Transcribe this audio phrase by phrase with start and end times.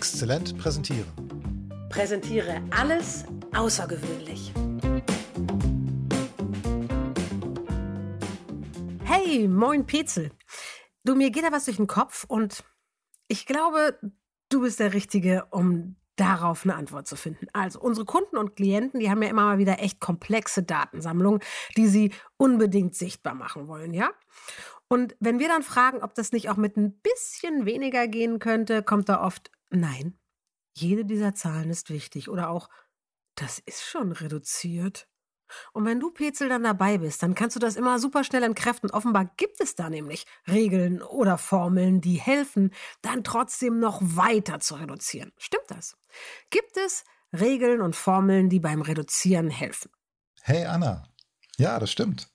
[0.00, 1.04] Exzellent präsentieren.
[1.90, 4.50] Präsentiere alles außergewöhnlich.
[9.04, 10.30] Hey, moin Petzel.
[11.04, 12.64] Du, mir geht da was durch den Kopf und
[13.28, 13.98] ich glaube,
[14.48, 17.48] du bist der Richtige, um darauf eine Antwort zu finden.
[17.52, 21.42] Also unsere Kunden und Klienten, die haben ja immer mal wieder echt komplexe Datensammlungen,
[21.76, 24.08] die sie unbedingt sichtbar machen wollen, ja?
[24.88, 28.82] Und wenn wir dann fragen, ob das nicht auch mit ein bisschen weniger gehen könnte,
[28.82, 30.18] kommt da oft nein.
[30.72, 32.68] Jede dieser Zahlen ist wichtig oder auch
[33.34, 35.08] das ist schon reduziert.
[35.72, 38.90] Und wenn du Petzel dann dabei bist, dann kannst du das immer super schnell entkräften.
[38.90, 44.76] Offenbar gibt es da nämlich Regeln oder Formeln, die helfen, dann trotzdem noch weiter zu
[44.76, 45.32] reduzieren.
[45.38, 45.96] Stimmt das?
[46.50, 49.90] Gibt es Regeln und Formeln, die beim Reduzieren helfen?
[50.42, 51.04] Hey Anna.
[51.58, 52.28] Ja, das stimmt.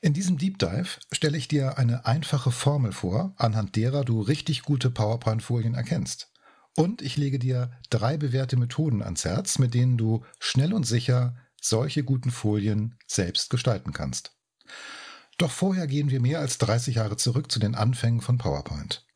[0.00, 4.62] In diesem Deep Dive stelle ich dir eine einfache Formel vor, anhand derer du richtig
[4.62, 6.30] gute PowerPoint-Folien erkennst.
[6.76, 11.34] Und ich lege dir drei bewährte Methoden ans Herz, mit denen du schnell und sicher
[11.60, 14.36] solche guten Folien selbst gestalten kannst.
[15.38, 19.06] Doch vorher gehen wir mehr als 30 Jahre zurück zu den Anfängen von PowerPoint.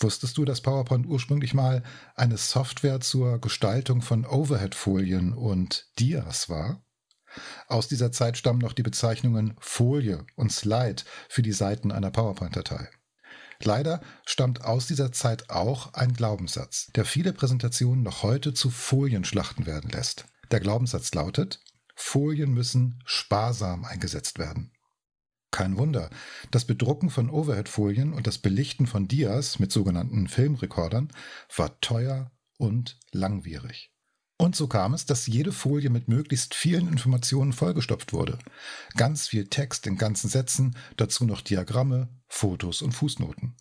[0.00, 1.82] Wusstest du, dass PowerPoint ursprünglich mal
[2.14, 6.84] eine Software zur Gestaltung von Overhead-Folien und Dias war?
[7.66, 12.88] Aus dieser Zeit stammen noch die Bezeichnungen Folie und Slide für die Seiten einer PowerPoint-Datei.
[13.62, 19.66] Leider stammt aus dieser Zeit auch ein Glaubenssatz, der viele Präsentationen noch heute zu Folienschlachten
[19.66, 20.26] werden lässt.
[20.50, 21.60] Der Glaubenssatz lautet,
[21.94, 24.72] Folien müssen sparsam eingesetzt werden.
[25.50, 26.10] Kein Wunder,
[26.50, 31.10] das Bedrucken von Overhead-Folien und das Belichten von Dias mit sogenannten Filmrekordern
[31.56, 33.90] war teuer und langwierig.
[34.40, 38.38] Und so kam es, dass jede Folie mit möglichst vielen Informationen vollgestopft wurde.
[38.96, 43.56] Ganz viel Text in ganzen Sätzen, dazu noch Diagramme, Fotos und Fußnoten.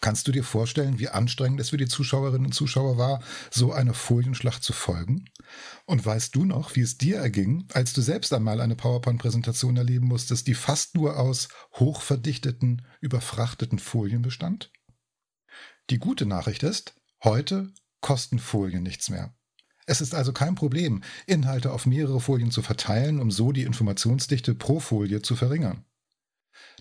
[0.00, 3.94] Kannst du dir vorstellen, wie anstrengend es für die Zuschauerinnen und Zuschauer war, so einer
[3.94, 5.26] Folienschlacht zu folgen?
[5.84, 10.06] Und weißt du noch, wie es dir erging, als du selbst einmal eine PowerPoint-Präsentation erleben
[10.06, 14.72] musstest, die fast nur aus hochverdichteten, überfrachteten Folien bestand?
[15.90, 19.34] Die gute Nachricht ist, heute kosten Folien nichts mehr.
[19.86, 24.54] Es ist also kein Problem, Inhalte auf mehrere Folien zu verteilen, um so die Informationsdichte
[24.54, 25.84] pro Folie zu verringern.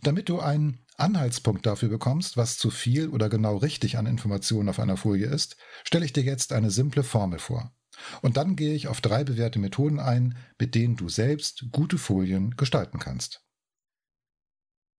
[0.02, 4.80] Damit du einen Anhaltspunkt dafür bekommst, was zu viel oder genau richtig an Informationen auf
[4.80, 7.74] einer Folie ist, stelle ich dir jetzt eine simple Formel vor.
[8.22, 12.56] Und dann gehe ich auf drei bewährte Methoden ein, mit denen du selbst gute Folien
[12.56, 13.46] gestalten kannst.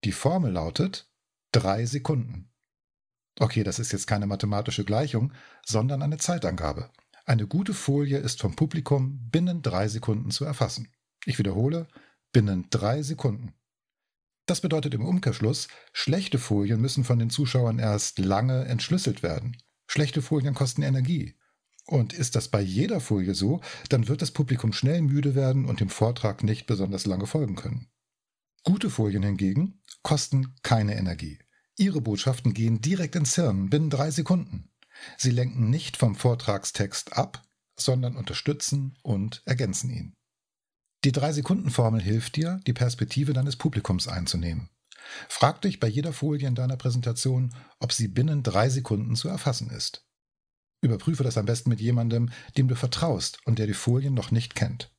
[0.04, 1.10] Die Formel lautet
[1.53, 2.53] drei Sekunden.
[3.38, 5.32] Okay, das ist jetzt keine mathematische Gleichung,
[5.64, 6.91] sondern eine Zeitangabe.
[7.27, 10.93] Eine gute Folie ist vom Publikum binnen drei Sekunden zu erfassen.
[11.25, 11.89] Ich wiederhole,
[12.33, 13.55] binnen drei Sekunden.
[14.45, 19.57] Das bedeutet im Umkehrschluss, schlechte Folien müssen von den Zuschauern erst lange entschlüsselt werden.
[19.87, 21.35] Schlechte Folien kosten Energie.
[21.87, 25.81] Und ist das bei jeder Folie so, dann wird das Publikum schnell müde werden und
[25.81, 27.89] dem Vortrag nicht besonders lange folgen können.
[28.65, 31.39] Gute Folien hingegen kosten keine Energie.
[31.77, 34.71] Ihre Botschaften gehen direkt ins Hirn binnen drei Sekunden.
[35.16, 37.42] Sie lenken nicht vom Vortragstext ab,
[37.78, 40.15] sondern unterstützen und ergänzen ihn.
[41.04, 44.70] Die Drei-Sekunden-Formel hilft dir, die Perspektive deines Publikums einzunehmen.
[45.28, 49.70] Frag dich bei jeder Folie in deiner Präsentation, ob sie binnen drei Sekunden zu erfassen
[49.70, 50.06] ist.
[50.81, 54.54] Überprüfe das am besten mit jemandem, dem du vertraust und der die Folien noch nicht
[54.54, 54.94] kennt.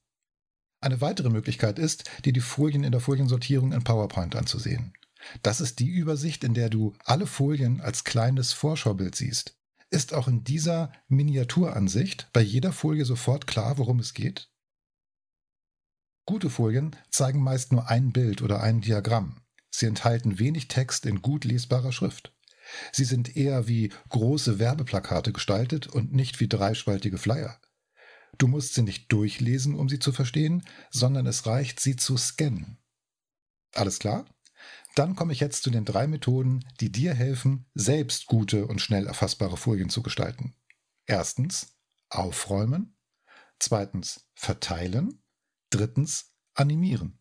[0.81, 4.94] Eine weitere Möglichkeit ist, dir die Folien in der Foliensortierung in PowerPoint anzusehen.
[5.41, 9.57] Das ist die Übersicht, in der du alle Folien als kleines Vorschaubild siehst.
[9.90, 14.50] Ist auch in dieser Miniaturansicht bei jeder Folie sofort klar, worum es geht?
[16.25, 19.41] Gute Folien zeigen meist nur ein Bild oder ein Diagramm.
[19.69, 22.34] Sie enthalten wenig Text in gut lesbarer Schrift.
[22.91, 27.59] Sie sind eher wie große Werbeplakate gestaltet und nicht wie dreispaltige Flyer.
[28.38, 32.79] Du musst sie nicht durchlesen, um sie zu verstehen, sondern es reicht, sie zu scannen.
[33.74, 34.25] Alles klar?
[34.95, 39.07] Dann komme ich jetzt zu den drei Methoden, die dir helfen, selbst gute und schnell
[39.07, 40.56] erfassbare Folien zu gestalten.
[41.06, 41.75] Erstens
[42.09, 42.97] aufräumen,
[43.59, 45.21] zweitens verteilen
[45.69, 47.19] Drittens animieren.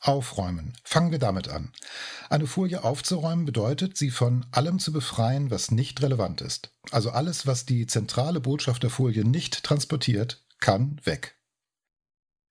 [0.00, 0.74] Aufräumen.
[0.84, 1.72] Fangen wir damit an.
[2.30, 6.72] Eine Folie aufzuräumen bedeutet, sie von allem zu befreien, was nicht relevant ist.
[6.90, 11.37] Also alles, was die zentrale Botschaft der Folie nicht transportiert, kann weg.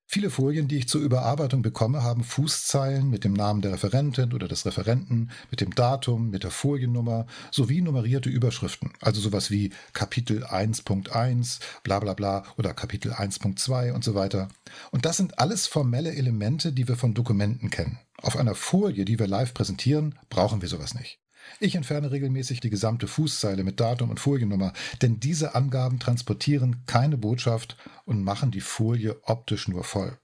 [0.10, 4.48] Viele Folien, die ich zur Überarbeitung bekomme, haben Fußzeilen mit dem Namen der Referentin oder
[4.48, 10.46] des Referenten, mit dem Datum, mit der Foliennummer sowie nummerierte Überschriften, also sowas wie Kapitel
[10.46, 14.48] 1.1, bla bla bla oder Kapitel 1.2 und so weiter.
[14.92, 18.00] Und das sind alles formelle Elemente, die wir von Dokumenten kennen.
[18.22, 21.20] Auf einer Folie, die wir live präsentieren, brauchen wir sowas nicht.
[21.60, 27.18] Ich entferne regelmäßig die gesamte Fußzeile mit Datum und Foliennummer, denn diese Angaben transportieren keine
[27.18, 30.18] Botschaft und machen die Folie optisch nur voll.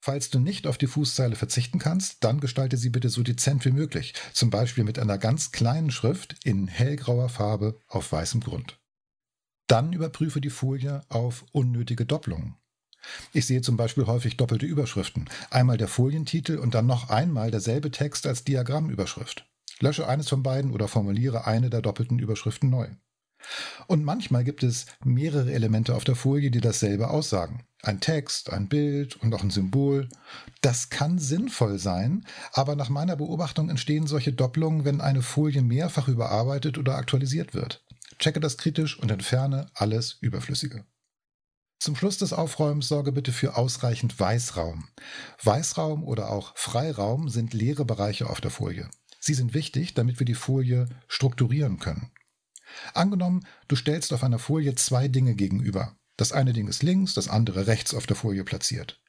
[0.00, 3.72] Falls du nicht auf die Fußzeile verzichten kannst, dann gestalte sie bitte so dezent wie
[3.72, 8.78] möglich, zum Beispiel mit einer ganz kleinen Schrift in hellgrauer Farbe auf weißem Grund.
[9.66, 12.56] Dann überprüfe die Folie auf unnötige Doppelungen.
[13.32, 17.90] Ich sehe zum Beispiel häufig doppelte Überschriften, einmal der Folientitel und dann noch einmal derselbe
[17.90, 19.46] Text als Diagrammüberschrift.
[19.80, 22.88] Lösche eines von beiden oder formuliere eine der doppelten Überschriften neu.
[23.86, 27.64] Und manchmal gibt es mehrere Elemente auf der Folie, die dasselbe aussagen.
[27.82, 30.08] Ein Text, ein Bild und auch ein Symbol.
[30.60, 36.08] Das kann sinnvoll sein, aber nach meiner Beobachtung entstehen solche Doppelungen, wenn eine Folie mehrfach
[36.08, 37.84] überarbeitet oder aktualisiert wird.
[38.18, 40.84] Checke das kritisch und entferne alles Überflüssige.
[41.80, 44.88] Zum Schluss des Aufräumens sorge bitte für ausreichend Weißraum.
[45.44, 48.90] Weißraum oder auch Freiraum sind leere Bereiche auf der Folie.
[49.28, 52.10] Sie sind wichtig, damit wir die Folie strukturieren können.
[52.94, 55.98] Angenommen, du stellst auf einer Folie zwei Dinge gegenüber.
[56.16, 59.02] Das eine Ding ist links, das andere rechts auf der Folie platziert.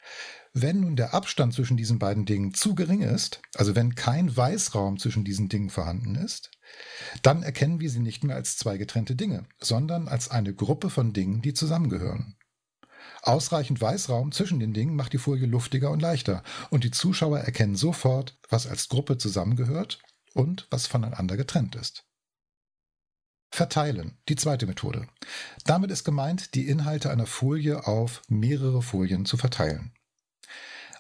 [0.52, 5.00] Wenn nun der Abstand zwischen diesen beiden Dingen zu gering ist, also wenn kein Weißraum
[5.00, 6.52] zwischen diesen Dingen vorhanden ist,
[7.22, 11.14] dann erkennen wir sie nicht mehr als zwei getrennte Dinge, sondern als eine Gruppe von
[11.14, 12.36] Dingen, die zusammengehören.
[13.22, 17.78] Ausreichend Weißraum zwischen den Dingen macht die Folie luftiger und leichter und die Zuschauer erkennen
[17.78, 20.02] sofort, was als Gruppe zusammengehört
[20.34, 22.06] und was voneinander getrennt ist.
[23.52, 25.08] Verteilen, die zweite Methode.
[25.66, 29.94] Damit ist gemeint, die Inhalte einer Folie auf mehrere Folien zu verteilen.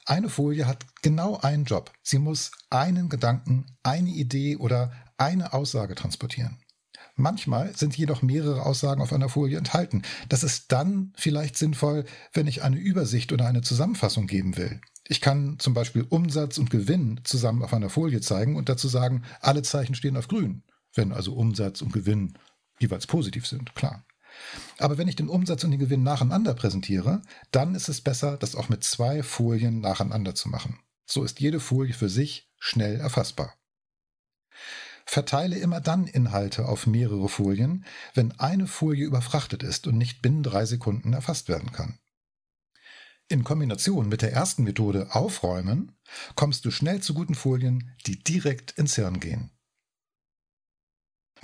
[0.05, 1.91] Eine Folie hat genau einen Job.
[2.01, 6.57] Sie muss einen Gedanken, eine Idee oder eine Aussage transportieren.
[7.15, 10.03] Manchmal sind jedoch mehrere Aussagen auf einer Folie enthalten.
[10.29, 14.81] Das ist dann vielleicht sinnvoll, wenn ich eine Übersicht oder eine Zusammenfassung geben will.
[15.11, 19.23] Ich kann zum Beispiel Umsatz und Gewinn zusammen auf einer Folie zeigen und dazu sagen,
[19.41, 20.61] alle Zeichen stehen auf grün,
[20.93, 22.37] wenn also Umsatz und Gewinn
[22.79, 24.05] jeweils positiv sind, klar.
[24.77, 28.53] Aber wenn ich den Umsatz und den Gewinn nacheinander präsentiere, dann ist es besser, das
[28.53, 30.77] auch mit zwei Folien nacheinander zu machen.
[31.07, 33.55] So ist jede Folie für sich schnell erfassbar.
[35.07, 37.83] Verteile immer dann Inhalte auf mehrere Folien,
[38.13, 41.97] wenn eine Folie überfrachtet ist und nicht binnen drei Sekunden erfasst werden kann.
[43.31, 45.91] In Kombination mit der ersten Methode Aufräumen
[46.35, 49.51] kommst du schnell zu guten Folien, die direkt ins Hirn gehen.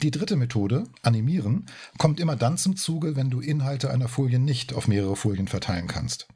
[0.02, 1.68] Die dritte Methode, Animieren,
[2.00, 5.86] kommt immer dann zum Zuge, wenn du Inhalte einer Folie nicht auf mehrere Folien verteilen
[5.88, 6.28] kannst.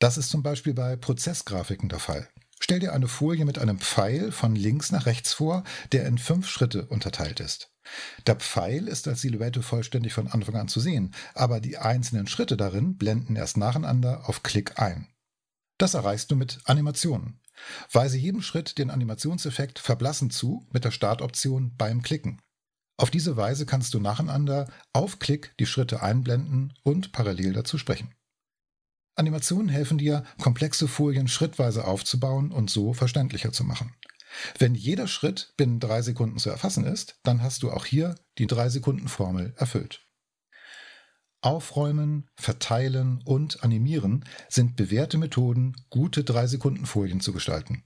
[0.00, 2.28] Das ist zum Beispiel bei Prozessgrafiken der Fall.
[2.60, 6.48] Stell dir eine Folie mit einem Pfeil von links nach rechts vor, der in fünf
[6.48, 7.70] Schritte unterteilt ist.
[8.26, 12.56] Der Pfeil ist als Silhouette vollständig von Anfang an zu sehen, aber die einzelnen Schritte
[12.56, 15.08] darin blenden erst nacheinander auf Klick ein.
[15.78, 17.40] Das erreichst du mit Animationen.
[17.92, 22.40] Weise jedem Schritt den Animationseffekt verblassen zu mit der Startoption beim Klicken.
[22.98, 28.14] Auf diese Weise kannst du nacheinander auf Klick die Schritte einblenden und parallel dazu sprechen.
[29.16, 33.94] Animationen helfen dir, komplexe Folien schrittweise aufzubauen und so verständlicher zu machen.
[34.58, 38.46] Wenn jeder Schritt binnen drei Sekunden zu erfassen ist, dann hast du auch hier die
[38.46, 40.02] drei Sekunden Formel erfüllt.
[41.40, 47.84] Aufräumen, verteilen und animieren sind bewährte Methoden, gute drei Sekunden Folien zu gestalten.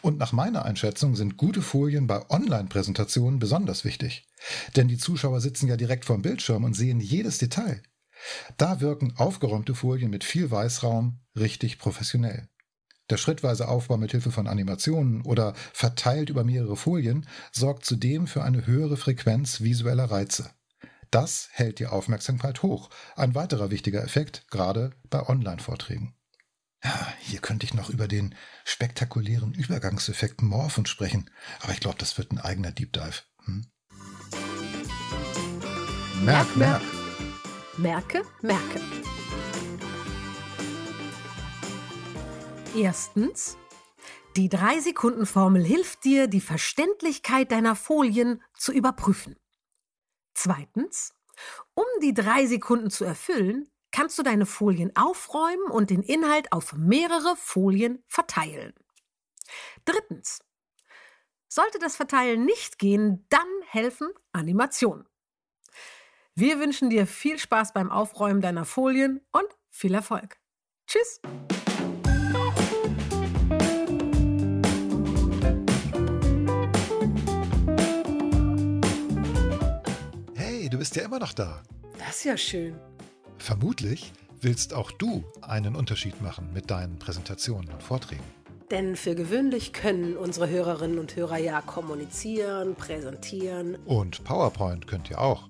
[0.00, 4.26] Und nach meiner Einschätzung sind gute Folien bei Online-Präsentationen besonders wichtig.
[4.74, 7.82] Denn die Zuschauer sitzen ja direkt vorm Bildschirm und sehen jedes Detail.
[8.56, 12.48] Da wirken aufgeräumte Folien mit viel Weißraum richtig professionell.
[13.08, 18.42] Der schrittweise Aufbau mit Hilfe von Animationen oder verteilt über mehrere Folien sorgt zudem für
[18.42, 20.50] eine höhere Frequenz visueller Reize.
[21.12, 22.90] Das hält die Aufmerksamkeit hoch.
[23.14, 26.16] Ein weiterer wichtiger Effekt, gerade bei Online-Vorträgen.
[26.82, 31.30] Ja, hier könnte ich noch über den spektakulären Übergangseffekt Morphen sprechen,
[31.60, 33.22] aber ich glaube, das wird ein eigener Deep Dive.
[33.44, 33.66] Hm?
[36.24, 36.82] Merk, merk.
[37.78, 38.80] Merke, merke.
[42.74, 43.58] Erstens,
[44.34, 49.36] die 3-Sekunden-Formel hilft dir, die Verständlichkeit deiner Folien zu überprüfen.
[50.32, 51.12] Zweitens,
[51.74, 56.72] um die drei Sekunden zu erfüllen, kannst du deine Folien aufräumen und den Inhalt auf
[56.72, 58.72] mehrere Folien verteilen.
[59.84, 60.40] Drittens.
[61.46, 65.06] Sollte das Verteilen nicht gehen, dann helfen Animationen.
[66.38, 70.36] Wir wünschen dir viel Spaß beim Aufräumen deiner Folien und viel Erfolg.
[70.86, 71.22] Tschüss!
[80.34, 81.62] Hey, du bist ja immer noch da.
[81.98, 82.76] Das ist ja schön.
[83.38, 84.12] Vermutlich
[84.42, 88.24] willst auch du einen Unterschied machen mit deinen Präsentationen und Vorträgen.
[88.70, 93.78] Denn für gewöhnlich können unsere Hörerinnen und Hörer ja kommunizieren, präsentieren.
[93.86, 95.48] Und PowerPoint könnt ihr auch.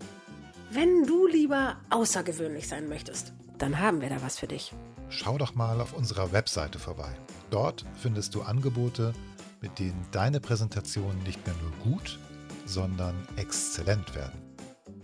[0.70, 4.72] Wenn du lieber außergewöhnlich sein möchtest, dann haben wir da was für dich.
[5.08, 7.14] Schau doch mal auf unserer Webseite vorbei.
[7.50, 9.14] Dort findest du Angebote,
[9.60, 12.18] mit denen deine Präsentationen nicht mehr nur gut,
[12.64, 14.42] sondern exzellent werden.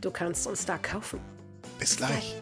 [0.00, 1.20] Du kannst uns da kaufen.
[1.78, 2.36] Bis gleich.